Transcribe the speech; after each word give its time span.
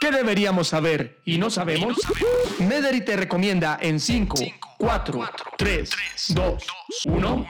¿Qué 0.00 0.10
deberíamos 0.10 0.68
saber 0.68 1.20
y 1.26 1.36
no 1.36 1.50
sabemos? 1.50 1.98
Mederi 2.58 3.04
te 3.04 3.18
recomienda 3.18 3.78
en 3.82 4.00
5, 4.00 4.34
4, 4.78 5.20
3, 5.58 5.90
2, 6.30 6.66
1. 7.04 7.46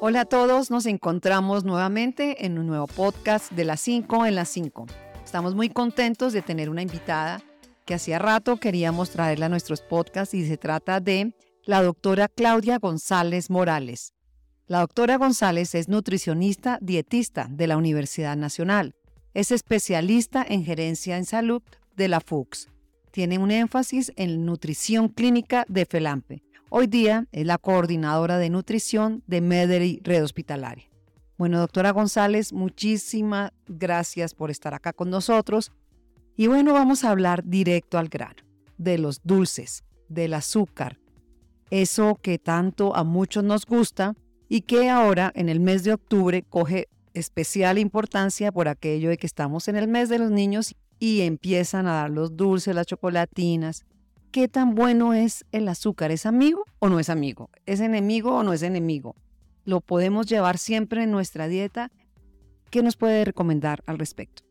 Hola 0.00 0.20
a 0.20 0.24
todos, 0.26 0.70
nos 0.70 0.86
encontramos 0.86 1.64
nuevamente 1.64 2.46
en 2.46 2.60
un 2.60 2.68
nuevo 2.68 2.86
podcast 2.86 3.50
de 3.50 3.64
las 3.64 3.80
5 3.80 4.26
en 4.26 4.36
las 4.36 4.48
5. 4.50 4.86
Estamos 5.24 5.56
muy 5.56 5.68
contentos 5.68 6.32
de 6.32 6.42
tener 6.42 6.70
una 6.70 6.82
invitada 6.82 7.42
que 7.84 7.94
hacía 7.94 8.18
rato 8.18 8.56
queríamos 8.56 9.10
traerla 9.10 9.46
a 9.46 9.48
nuestros 9.50 9.82
podcasts 9.82 10.34
y 10.34 10.46
se 10.46 10.56
trata 10.56 11.00
de 11.00 11.34
la 11.64 11.82
doctora 11.82 12.28
Claudia 12.28 12.78
González 12.78 13.50
Morales. 13.50 14.12
La 14.66 14.80
doctora 14.80 15.16
González 15.16 15.74
es 15.74 15.88
nutricionista 15.88 16.78
dietista 16.80 17.46
de 17.50 17.66
la 17.66 17.76
Universidad 17.76 18.36
Nacional. 18.36 18.94
Es 19.34 19.50
especialista 19.50 20.44
en 20.48 20.64
gerencia 20.64 21.16
en 21.16 21.26
salud 21.26 21.62
de 21.96 22.08
la 22.08 22.20
FUX. 22.20 22.68
Tiene 23.10 23.38
un 23.38 23.50
énfasis 23.50 24.12
en 24.16 24.44
nutrición 24.46 25.08
clínica 25.08 25.64
de 25.68 25.84
FELAMPE. 25.84 26.42
Hoy 26.70 26.86
día 26.86 27.26
es 27.30 27.46
la 27.46 27.58
coordinadora 27.58 28.38
de 28.38 28.50
nutrición 28.50 29.22
de 29.26 29.40
Mederi 29.40 30.00
Red 30.02 30.24
Hospitalaria. 30.24 30.88
Bueno, 31.36 31.58
doctora 31.58 31.90
González, 31.90 32.52
muchísimas 32.52 33.52
gracias 33.66 34.34
por 34.34 34.50
estar 34.50 34.72
acá 34.72 34.92
con 34.92 35.10
nosotros 35.10 35.72
y 36.36 36.46
bueno, 36.46 36.72
vamos 36.72 37.04
a 37.04 37.10
hablar 37.10 37.44
directo 37.44 37.98
al 37.98 38.08
grano, 38.08 38.42
de 38.76 38.98
los 38.98 39.20
dulces, 39.22 39.84
del 40.08 40.34
azúcar, 40.34 40.98
eso 41.70 42.18
que 42.22 42.38
tanto 42.38 42.94
a 42.94 43.04
muchos 43.04 43.42
nos 43.44 43.66
gusta 43.66 44.14
y 44.48 44.62
que 44.62 44.90
ahora 44.90 45.32
en 45.34 45.48
el 45.48 45.60
mes 45.60 45.84
de 45.84 45.92
octubre 45.92 46.42
coge 46.42 46.88
especial 47.14 47.78
importancia 47.78 48.52
por 48.52 48.68
aquello 48.68 49.08
de 49.08 49.16
que 49.16 49.26
estamos 49.26 49.68
en 49.68 49.76
el 49.76 49.88
mes 49.88 50.08
de 50.08 50.18
los 50.18 50.30
niños 50.30 50.74
y 50.98 51.22
empiezan 51.22 51.86
a 51.86 51.94
dar 51.94 52.10
los 52.10 52.36
dulces, 52.36 52.74
las 52.74 52.86
chocolatinas. 52.86 53.84
¿Qué 54.30 54.48
tan 54.48 54.74
bueno 54.74 55.14
es 55.14 55.44
el 55.52 55.68
azúcar? 55.68 56.10
¿Es 56.10 56.26
amigo 56.26 56.64
o 56.80 56.88
no 56.88 56.98
es 56.98 57.08
amigo? 57.08 57.50
¿Es 57.66 57.80
enemigo 57.80 58.36
o 58.36 58.42
no 58.42 58.52
es 58.52 58.62
enemigo? 58.62 59.14
¿Lo 59.64 59.80
podemos 59.80 60.26
llevar 60.26 60.58
siempre 60.58 61.04
en 61.04 61.10
nuestra 61.10 61.48
dieta? 61.48 61.90
¿Qué 62.70 62.82
nos 62.82 62.96
puede 62.96 63.24
recomendar 63.24 63.82
al 63.86 63.98
respecto? 63.98 64.42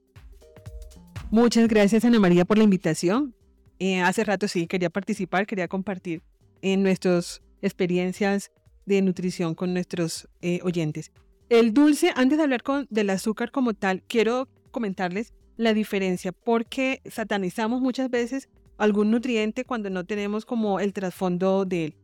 Muchas 1.34 1.68
gracias, 1.68 2.06
Ana 2.06 2.20
María, 2.20 2.46
por 2.46 2.60
la 2.60 2.64
invitación. 2.64 3.34
Eh, 3.80 4.00
hace 4.02 4.24
rato 4.24 4.48
sí 4.48 4.68
quería 4.68 4.92
participar, 4.92 5.48
quería 5.48 5.68
compartir 5.68 6.22
en 6.62 6.84
nuestras 6.84 7.42
experiencias 7.64 8.52
de 8.86 9.02
nutrición 9.02 9.56
con 9.56 9.74
nuestros 9.74 10.30
eh, 10.44 10.60
oyentes. 10.62 11.12
El 11.50 11.74
dulce, 11.74 12.12
antes 12.16 12.38
de 12.38 12.44
hablar 12.44 12.62
con, 12.62 12.86
del 12.92 13.10
azúcar 13.10 13.50
como 13.50 13.74
tal, 13.74 14.04
quiero 14.04 14.48
comentarles 14.70 15.34
la 15.58 15.74
diferencia 15.74 16.34
porque 16.34 17.02
satanizamos 17.10 17.82
muchas 17.82 18.12
veces 18.12 18.48
algún 18.78 19.10
nutriente 19.10 19.66
cuando 19.66 19.90
no 19.90 20.04
tenemos 20.04 20.46
como 20.46 20.80
el 20.80 20.94
trasfondo 20.94 21.66
de 21.66 21.86
él. 21.86 21.96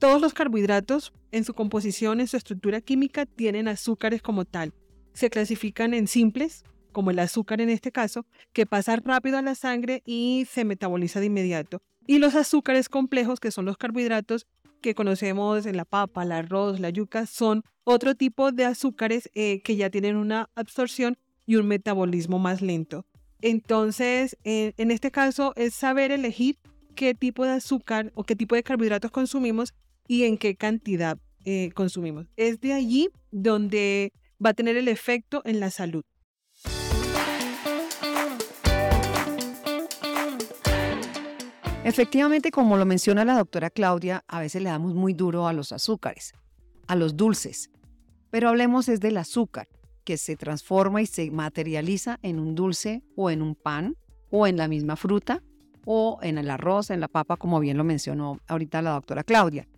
Todos 0.00 0.20
los 0.20 0.34
carbohidratos 0.34 1.12
en 1.30 1.44
su 1.44 1.54
composición, 1.54 2.18
en 2.18 2.26
su 2.26 2.36
estructura 2.36 2.80
química, 2.80 3.26
tienen 3.26 3.68
azúcares 3.68 4.22
como 4.22 4.44
tal. 4.44 4.74
Se 5.12 5.30
clasifican 5.30 5.94
en 5.94 6.08
simples, 6.08 6.64
como 6.92 7.10
el 7.10 7.18
azúcar 7.18 7.60
en 7.60 7.70
este 7.70 7.92
caso, 7.92 8.26
que 8.52 8.66
pasa 8.66 8.96
rápido 8.96 9.38
a 9.38 9.42
la 9.42 9.54
sangre 9.54 10.02
y 10.06 10.46
se 10.50 10.64
metaboliza 10.64 11.20
de 11.20 11.26
inmediato. 11.26 11.82
Y 12.06 12.18
los 12.18 12.34
azúcares 12.34 12.88
complejos, 12.88 13.40
que 13.40 13.50
son 13.50 13.64
los 13.64 13.76
carbohidratos 13.76 14.46
que 14.80 14.94
conocemos 14.94 15.66
en 15.66 15.76
la 15.76 15.84
papa, 15.84 16.24
el 16.24 16.32
arroz, 16.32 16.80
la 16.80 16.90
yuca, 16.90 17.26
son 17.26 17.64
otro 17.84 18.14
tipo 18.14 18.52
de 18.52 18.64
azúcares 18.64 19.30
eh, 19.34 19.62
que 19.62 19.76
ya 19.76 19.90
tienen 19.90 20.16
una 20.16 20.50
absorción 20.54 21.16
y 21.46 21.56
un 21.56 21.66
metabolismo 21.68 22.38
más 22.38 22.62
lento. 22.62 23.06
Entonces, 23.40 24.36
en 24.44 24.90
este 24.92 25.10
caso 25.10 25.52
es 25.56 25.74
saber 25.74 26.12
elegir 26.12 26.58
qué 26.94 27.14
tipo 27.14 27.44
de 27.44 27.50
azúcar 27.52 28.12
o 28.14 28.22
qué 28.22 28.36
tipo 28.36 28.54
de 28.54 28.62
carbohidratos 28.62 29.10
consumimos 29.10 29.74
y 30.06 30.24
en 30.24 30.38
qué 30.38 30.54
cantidad 30.54 31.18
eh, 31.44 31.72
consumimos. 31.74 32.26
Es 32.36 32.60
de 32.60 32.72
allí 32.72 33.08
donde 33.32 34.12
va 34.44 34.50
a 34.50 34.54
tener 34.54 34.76
el 34.76 34.88
efecto 34.88 35.42
en 35.44 35.58
la 35.58 35.70
salud. 35.70 36.04
Efectivamente, 41.92 42.50
como 42.50 42.78
lo 42.78 42.86
menciona 42.86 43.22
la 43.22 43.36
doctora 43.36 43.68
Claudia, 43.68 44.24
a 44.26 44.40
veces 44.40 44.62
le 44.62 44.70
damos 44.70 44.94
muy 44.94 45.12
duro 45.12 45.46
a 45.46 45.52
los 45.52 45.72
azúcares, 45.72 46.32
a 46.86 46.96
los 46.96 47.18
dulces. 47.18 47.70
Pero 48.30 48.48
hablemos 48.48 48.88
es 48.88 48.98
del 48.98 49.18
azúcar, 49.18 49.68
que 50.02 50.16
se 50.16 50.36
transforma 50.36 51.02
y 51.02 51.06
se 51.06 51.30
materializa 51.30 52.18
en 52.22 52.38
un 52.38 52.54
dulce 52.54 53.02
o 53.14 53.28
en 53.28 53.42
un 53.42 53.54
pan 53.54 53.94
o 54.30 54.46
en 54.46 54.56
la 54.56 54.68
misma 54.68 54.96
fruta 54.96 55.42
o 55.84 56.18
en 56.22 56.38
el 56.38 56.48
arroz, 56.48 56.88
en 56.88 56.98
la 56.98 57.08
papa, 57.08 57.36
como 57.36 57.60
bien 57.60 57.76
lo 57.76 57.84
mencionó 57.84 58.40
ahorita 58.46 58.80
la 58.80 58.92
doctora 58.92 59.22
Claudia. 59.22 59.68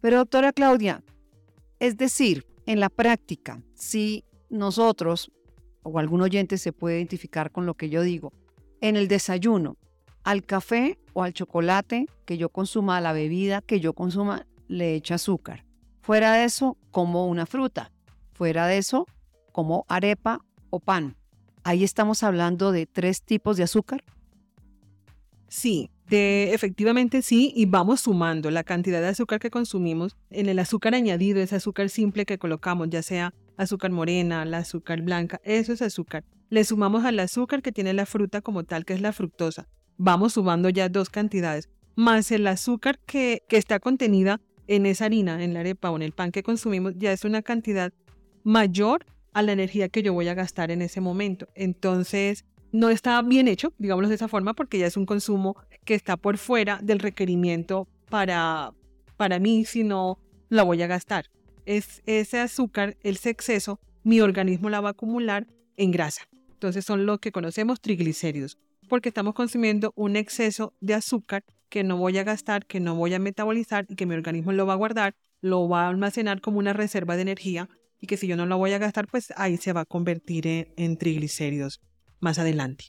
Pero 0.00 0.18
doctora 0.18 0.52
Claudia, 0.52 1.02
es 1.80 1.96
decir, 1.96 2.46
en 2.66 2.78
la 2.78 2.90
práctica, 2.90 3.60
si 3.74 4.24
nosotros 4.50 5.32
o 5.82 5.98
algún 5.98 6.22
oyente 6.22 6.58
se 6.58 6.72
puede 6.72 6.98
identificar 6.98 7.50
con 7.50 7.66
lo 7.66 7.74
que 7.74 7.90
yo 7.90 8.02
digo, 8.02 8.32
en 8.80 8.94
el 8.94 9.08
desayuno 9.08 9.76
al 10.26 10.44
café 10.44 10.98
o 11.12 11.22
al 11.22 11.32
chocolate 11.32 12.08
que 12.24 12.36
yo 12.36 12.48
consuma, 12.48 12.96
a 12.96 13.00
la 13.00 13.12
bebida 13.12 13.62
que 13.62 13.78
yo 13.78 13.92
consuma, 13.92 14.44
le 14.66 14.96
echo 14.96 15.14
azúcar. 15.14 15.64
Fuera 16.02 16.32
de 16.32 16.42
eso, 16.42 16.76
como 16.90 17.28
una 17.28 17.46
fruta. 17.46 17.92
Fuera 18.32 18.66
de 18.66 18.78
eso, 18.78 19.06
como 19.52 19.86
arepa 19.88 20.40
o 20.68 20.80
pan. 20.80 21.14
Ahí 21.62 21.84
estamos 21.84 22.24
hablando 22.24 22.72
de 22.72 22.86
tres 22.86 23.22
tipos 23.22 23.56
de 23.56 23.62
azúcar. 23.62 24.02
Sí, 25.46 25.90
de, 26.08 26.52
efectivamente 26.52 27.22
sí, 27.22 27.52
y 27.54 27.66
vamos 27.66 28.00
sumando 28.00 28.50
la 28.50 28.64
cantidad 28.64 29.00
de 29.00 29.08
azúcar 29.08 29.38
que 29.38 29.50
consumimos. 29.50 30.16
En 30.30 30.48
el 30.48 30.58
azúcar 30.58 30.96
añadido, 30.96 31.40
ese 31.40 31.54
azúcar 31.54 31.88
simple 31.88 32.26
que 32.26 32.38
colocamos, 32.38 32.90
ya 32.90 33.02
sea 33.04 33.32
azúcar 33.56 33.92
morena, 33.92 34.44
la 34.44 34.58
azúcar 34.58 35.02
blanca, 35.02 35.40
eso 35.44 35.72
es 35.72 35.82
azúcar. 35.82 36.24
Le 36.50 36.64
sumamos 36.64 37.04
al 37.04 37.20
azúcar 37.20 37.62
que 37.62 37.70
tiene 37.70 37.92
la 37.92 38.06
fruta 38.06 38.40
como 38.40 38.64
tal, 38.64 38.84
que 38.84 38.94
es 38.94 39.00
la 39.00 39.12
fructosa 39.12 39.68
vamos 39.98 40.34
sumando 40.34 40.68
ya 40.68 40.88
dos 40.88 41.10
cantidades, 41.10 41.68
más 41.94 42.30
el 42.30 42.46
azúcar 42.46 42.98
que, 43.06 43.42
que 43.48 43.56
está 43.56 43.80
contenida 43.80 44.40
en 44.66 44.86
esa 44.86 45.06
harina, 45.06 45.42
en 45.42 45.54
la 45.54 45.60
arepa 45.60 45.90
o 45.90 45.96
en 45.96 46.02
el 46.02 46.12
pan 46.12 46.32
que 46.32 46.42
consumimos, 46.42 46.94
ya 46.96 47.12
es 47.12 47.24
una 47.24 47.42
cantidad 47.42 47.92
mayor 48.42 49.06
a 49.32 49.42
la 49.42 49.52
energía 49.52 49.88
que 49.88 50.02
yo 50.02 50.12
voy 50.12 50.28
a 50.28 50.34
gastar 50.34 50.70
en 50.70 50.82
ese 50.82 51.00
momento. 51.00 51.48
Entonces, 51.54 52.44
no 52.72 52.90
está 52.90 53.20
bien 53.22 53.48
hecho, 53.48 53.72
digámoslo 53.78 54.08
de 54.08 54.14
esa 54.14 54.28
forma, 54.28 54.54
porque 54.54 54.78
ya 54.78 54.86
es 54.86 54.96
un 54.96 55.06
consumo 55.06 55.56
que 55.84 55.94
está 55.94 56.16
por 56.16 56.38
fuera 56.38 56.78
del 56.82 56.98
requerimiento 56.98 57.88
para, 58.08 58.72
para 59.16 59.38
mí 59.38 59.64
si 59.64 59.84
no 59.84 60.18
la 60.48 60.62
voy 60.62 60.82
a 60.82 60.86
gastar. 60.86 61.26
Es 61.64 62.02
ese 62.06 62.40
azúcar, 62.40 62.96
ese 63.02 63.30
exceso, 63.30 63.80
mi 64.04 64.20
organismo 64.20 64.70
la 64.70 64.80
va 64.80 64.90
a 64.90 64.92
acumular 64.92 65.46
en 65.76 65.90
grasa. 65.90 66.22
Entonces 66.52 66.84
son 66.84 67.06
lo 67.06 67.18
que 67.18 67.32
conocemos 67.32 67.80
triglicéridos 67.80 68.58
porque 68.88 69.08
estamos 69.08 69.34
consumiendo 69.34 69.92
un 69.96 70.16
exceso 70.16 70.74
de 70.80 70.94
azúcar 70.94 71.44
que 71.68 71.84
no 71.84 71.96
voy 71.96 72.18
a 72.18 72.24
gastar, 72.24 72.66
que 72.66 72.80
no 72.80 72.94
voy 72.94 73.14
a 73.14 73.18
metabolizar 73.18 73.86
y 73.88 73.96
que 73.96 74.06
mi 74.06 74.14
organismo 74.14 74.52
lo 74.52 74.66
va 74.66 74.74
a 74.74 74.76
guardar, 74.76 75.14
lo 75.40 75.68
va 75.68 75.84
a 75.84 75.88
almacenar 75.88 76.40
como 76.40 76.58
una 76.58 76.72
reserva 76.72 77.16
de 77.16 77.22
energía 77.22 77.68
y 78.00 78.06
que 78.06 78.16
si 78.16 78.26
yo 78.26 78.36
no 78.36 78.46
lo 78.46 78.58
voy 78.58 78.72
a 78.72 78.78
gastar, 78.78 79.06
pues 79.08 79.32
ahí 79.36 79.56
se 79.56 79.72
va 79.72 79.82
a 79.82 79.84
convertir 79.84 80.46
en, 80.46 80.96
triglicéridos 80.96 81.80
más 82.20 82.38
adelante. 82.38 82.86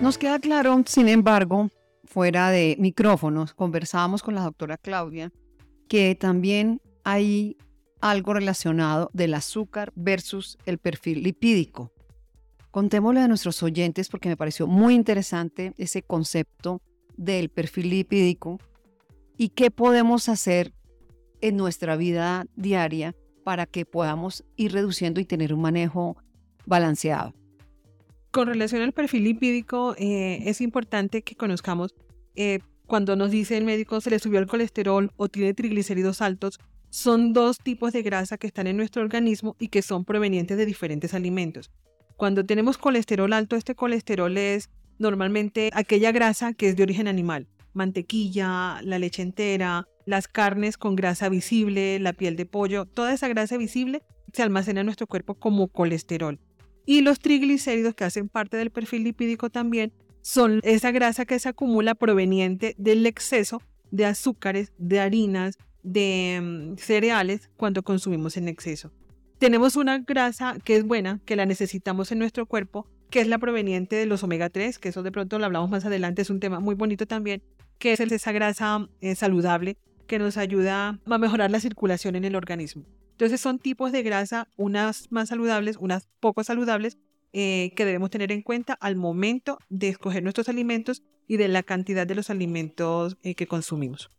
Nos 0.00 0.18
queda 0.18 0.38
claro, 0.38 0.82
sin 0.86 1.08
embargo, 1.08 1.70
fuera 2.04 2.50
de 2.50 2.76
micrófonos, 2.78 3.54
conversábamos 3.54 4.22
con 4.22 4.34
la 4.34 4.42
doctora 4.42 4.76
Claudia, 4.76 5.32
que 5.88 6.14
también 6.14 6.80
hay 7.02 7.56
algo 8.00 8.34
relacionado 8.34 9.10
del 9.12 9.34
azúcar 9.34 9.92
versus 9.94 10.58
el 10.66 10.78
perfil 10.78 11.22
lipídico. 11.22 11.92
Contémosle 12.70 13.20
a 13.20 13.28
nuestros 13.28 13.62
oyentes 13.62 14.08
porque 14.08 14.28
me 14.28 14.36
pareció 14.36 14.66
muy 14.66 14.94
interesante 14.94 15.72
ese 15.78 16.02
concepto 16.02 16.82
del 17.16 17.48
perfil 17.48 17.90
lipídico 17.90 18.58
y 19.38 19.50
qué 19.50 19.70
podemos 19.70 20.28
hacer 20.28 20.72
en 21.40 21.56
nuestra 21.56 21.96
vida 21.96 22.46
diaria 22.56 23.14
para 23.44 23.66
que 23.66 23.84
podamos 23.84 24.44
ir 24.56 24.72
reduciendo 24.72 25.20
y 25.20 25.24
tener 25.24 25.54
un 25.54 25.60
manejo 25.60 26.16
balanceado. 26.66 27.32
Con 28.30 28.48
relación 28.48 28.82
al 28.82 28.92
perfil 28.92 29.24
lipídico, 29.24 29.94
eh, 29.98 30.42
es 30.44 30.60
importante 30.60 31.22
que 31.22 31.36
conozcamos 31.36 31.94
eh, 32.34 32.58
cuando 32.86 33.16
nos 33.16 33.30
dice 33.30 33.56
el 33.56 33.64
médico 33.64 34.00
se 34.00 34.10
le 34.10 34.18
subió 34.18 34.38
el 34.38 34.46
colesterol 34.46 35.12
o 35.16 35.28
tiene 35.28 35.54
triglicéridos 35.54 36.20
altos, 36.22 36.60
son 36.96 37.34
dos 37.34 37.58
tipos 37.58 37.92
de 37.92 38.00
grasa 38.00 38.38
que 38.38 38.46
están 38.46 38.66
en 38.66 38.78
nuestro 38.78 39.02
organismo 39.02 39.54
y 39.58 39.68
que 39.68 39.82
son 39.82 40.06
provenientes 40.06 40.56
de 40.56 40.64
diferentes 40.64 41.12
alimentos. 41.12 41.70
Cuando 42.16 42.42
tenemos 42.46 42.78
colesterol 42.78 43.34
alto, 43.34 43.54
este 43.54 43.74
colesterol 43.74 44.34
es 44.38 44.70
normalmente 44.98 45.68
aquella 45.74 46.10
grasa 46.10 46.54
que 46.54 46.70
es 46.70 46.76
de 46.76 46.84
origen 46.84 47.06
animal, 47.06 47.48
mantequilla, 47.74 48.80
la 48.82 48.98
leche 48.98 49.20
entera, 49.20 49.86
las 50.06 50.26
carnes 50.26 50.78
con 50.78 50.96
grasa 50.96 51.28
visible, 51.28 51.98
la 51.98 52.14
piel 52.14 52.34
de 52.34 52.46
pollo, 52.46 52.86
toda 52.86 53.12
esa 53.12 53.28
grasa 53.28 53.58
visible 53.58 54.02
se 54.32 54.42
almacena 54.42 54.80
en 54.80 54.86
nuestro 54.86 55.06
cuerpo 55.06 55.34
como 55.34 55.68
colesterol. 55.68 56.40
Y 56.86 57.02
los 57.02 57.18
triglicéridos 57.18 57.94
que 57.94 58.04
hacen 58.04 58.30
parte 58.30 58.56
del 58.56 58.70
perfil 58.70 59.04
lipídico 59.04 59.50
también 59.50 59.92
son 60.22 60.60
esa 60.62 60.92
grasa 60.92 61.26
que 61.26 61.38
se 61.40 61.50
acumula 61.50 61.94
proveniente 61.94 62.74
del 62.78 63.04
exceso 63.04 63.60
de 63.90 64.06
azúcares, 64.06 64.72
de 64.78 65.00
harinas, 65.00 65.58
de 65.86 66.40
mm, 66.42 66.76
cereales 66.76 67.48
cuando 67.56 67.82
consumimos 67.82 68.36
en 68.36 68.48
exceso. 68.48 68.92
Tenemos 69.38 69.76
una 69.76 69.98
grasa 69.98 70.56
que 70.64 70.76
es 70.76 70.84
buena, 70.84 71.20
que 71.24 71.36
la 71.36 71.46
necesitamos 71.46 72.10
en 72.10 72.18
nuestro 72.18 72.46
cuerpo, 72.46 72.86
que 73.10 73.20
es 73.20 73.28
la 73.28 73.38
proveniente 73.38 73.96
de 73.96 74.06
los 74.06 74.22
omega 74.22 74.50
3, 74.50 74.78
que 74.78 74.88
eso 74.88 75.02
de 75.02 75.12
pronto 75.12 75.38
lo 75.38 75.44
hablamos 75.44 75.70
más 75.70 75.84
adelante, 75.84 76.22
es 76.22 76.30
un 76.30 76.40
tema 76.40 76.58
muy 76.58 76.74
bonito 76.74 77.06
también, 77.06 77.42
que 77.78 77.92
es 77.92 78.00
esa 78.00 78.32
grasa 78.32 78.88
eh, 79.00 79.14
saludable 79.14 79.76
que 80.06 80.18
nos 80.18 80.36
ayuda 80.36 80.98
a 81.04 81.18
mejorar 81.18 81.50
la 81.50 81.60
circulación 81.60 82.16
en 82.16 82.24
el 82.24 82.34
organismo. 82.34 82.84
Entonces 83.12 83.40
son 83.40 83.58
tipos 83.58 83.92
de 83.92 84.02
grasa, 84.02 84.48
unas 84.56 85.10
más 85.10 85.28
saludables, 85.28 85.76
unas 85.78 86.08
poco 86.20 86.42
saludables, 86.42 86.98
eh, 87.32 87.72
que 87.76 87.84
debemos 87.84 88.10
tener 88.10 88.32
en 88.32 88.42
cuenta 88.42 88.74
al 88.74 88.96
momento 88.96 89.58
de 89.68 89.88
escoger 89.88 90.22
nuestros 90.22 90.48
alimentos 90.48 91.02
y 91.28 91.36
de 91.36 91.48
la 91.48 91.62
cantidad 91.62 92.06
de 92.06 92.14
los 92.14 92.30
alimentos 92.30 93.18
eh, 93.22 93.34
que 93.34 93.46
consumimos. 93.46 94.10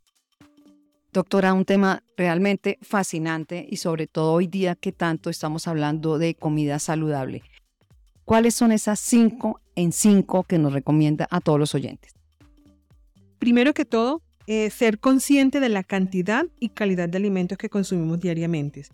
Doctora, 1.17 1.55
un 1.55 1.65
tema 1.65 2.03
realmente 2.15 2.77
fascinante 2.83 3.65
y 3.67 3.77
sobre 3.77 4.05
todo 4.05 4.33
hoy 4.33 4.45
día 4.45 4.75
que 4.75 4.91
tanto 4.91 5.31
estamos 5.31 5.67
hablando 5.67 6.19
de 6.19 6.35
comida 6.35 6.77
saludable. 6.77 7.41
¿Cuáles 8.23 8.53
son 8.53 8.71
esas 8.71 8.99
cinco 8.99 9.59
en 9.73 9.93
cinco 9.93 10.43
que 10.43 10.59
nos 10.59 10.73
recomienda 10.73 11.27
a 11.31 11.41
todos 11.41 11.57
los 11.57 11.73
oyentes? 11.73 12.13
Primero 13.39 13.73
que 13.73 13.83
todo, 13.83 14.21
eh, 14.45 14.69
ser 14.69 14.99
consciente 14.99 15.59
de 15.59 15.69
la 15.69 15.81
cantidad 15.81 16.45
y 16.59 16.69
calidad 16.69 17.09
de 17.09 17.17
alimentos 17.17 17.57
que 17.57 17.71
consumimos 17.71 18.19
diariamente. 18.19 18.85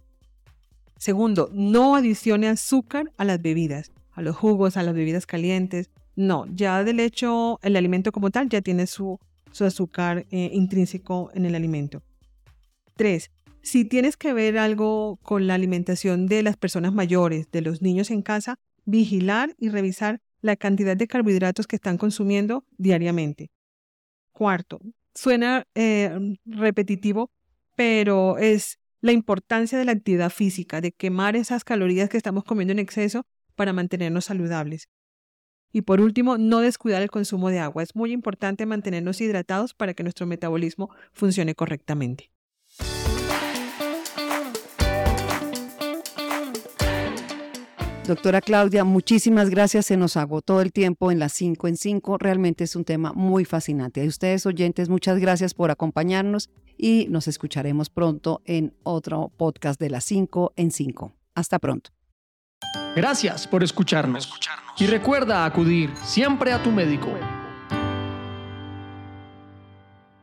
Segundo, 0.98 1.50
no 1.52 1.98
adicione 1.98 2.48
azúcar 2.48 3.12
a 3.18 3.25
las 3.25 3.42
bebidas 3.42 3.92
a 4.14 4.22
los 4.22 4.38
jugos, 4.38 4.78
a 4.78 4.84
las 4.84 4.96
bebidas 4.96 5.25
calientes. 5.25 5.90
No, 6.16 6.46
ya 6.56 6.86
del 6.86 7.02
hecho 7.02 7.60
el 7.64 7.75
alimento 7.75 8.14
como 8.14 8.31
tal 8.31 8.48
ya 8.48 8.62
tiene 8.62 8.88
su, 8.88 9.20
azúcar 9.60 10.25
eh, 10.31 10.52
intrínseco 10.54 11.31
en 11.34 11.46
el 11.46 11.56
alimento. 11.56 12.02
Tres, 12.95 13.31
si 13.62 13.86
tienes 13.86 14.18
que 14.18 14.34
ver 14.34 14.57
algo 14.57 15.18
con 15.24 15.48
la 15.48 15.56
alimentación 15.56 16.28
de 16.28 16.44
las 16.44 16.57
personas 16.57 16.94
mayores, 16.94 17.50
de 17.51 17.62
los 17.62 17.81
niños 17.81 18.12
en 18.12 18.22
casa, 18.22 18.60
vigilar 18.86 19.56
y 19.57 19.69
revisar 19.69 20.22
la 20.42 20.57
cantidad 20.57 20.98
de 20.98 21.07
carbohidratos 21.07 21.66
que 21.68 21.78
están 21.78 21.98
consumiendo 21.98 22.66
diariamente. 22.78 23.50
Cuarto, 24.34 24.81
suena 25.16 25.66
eh, 25.75 26.36
repetitivo, 26.45 27.31
pero 27.75 28.38
es 28.38 28.80
la 29.00 29.13
importancia 29.13 29.78
de 29.78 29.86
la 29.86 29.94
actividad 29.94 30.30
física, 30.30 30.81
de 30.81 30.92
quemar 30.92 31.36
esas 31.36 31.63
calorías 31.63 32.10
que 32.10 32.18
estamos 32.18 32.44
comiendo 32.44 32.74
en 32.74 32.80
exceso 32.80 33.25
para 33.56 33.74
mantenernos 33.74 34.25
saludables. 34.25 34.89
Y 35.72 35.81
por 35.81 36.01
último, 36.01 36.38
no 36.38 36.60
descuidar 36.60 37.01
el 37.01 37.10
consumo 37.10 37.50
de 37.50 37.60
agua. 37.60 37.81
Es 37.81 37.96
muy 37.96 38.12
importante 38.12 38.66
mantenernos 38.66 39.22
hidratados 39.22 39.74
para 39.74 39.94
que 39.94 40.04
nuestro 40.04 40.28
metabolismo 40.28 40.89
funcione 41.13 41.56
correctamente. 41.56 42.32
Doctora 48.07 48.41
Claudia, 48.41 48.83
muchísimas 48.83 49.50
gracias. 49.50 49.85
Se 49.85 49.95
nos 49.95 50.17
agotó 50.17 50.59
el 50.59 50.73
tiempo 50.73 51.09
en 51.09 51.19
las 51.19 51.31
5 51.31 51.69
en 51.69 51.77
5. 51.77 52.17
Realmente 52.17 52.65
es 52.65 52.75
un 52.75 52.83
tema 52.83 53.13
muy 53.13 53.45
fascinante. 53.45 54.03
A 54.03 54.05
ustedes 54.05 54.45
oyentes, 54.45 54.89
muchas 54.89 55.19
gracias 55.19 55.53
por 55.53 55.71
acompañarnos 55.71 56.50
y 56.77 57.07
nos 57.09 57.29
escucharemos 57.29 57.89
pronto 57.89 58.41
en 58.44 58.75
otro 58.83 59.31
podcast 59.38 59.79
de 59.79 59.89
las 59.89 60.03
5 60.03 60.51
en 60.57 60.71
5. 60.71 61.13
Hasta 61.33 61.59
pronto. 61.59 61.91
Gracias 62.94 63.47
por 63.47 63.63
escucharnos. 63.63 64.29
Y 64.77 64.88
recuerda 64.88 65.45
acudir 65.45 65.89
siempre 66.03 66.51
a 66.51 66.61
tu 66.61 66.71
médico. 66.71 67.07